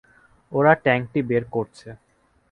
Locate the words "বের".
1.29-1.43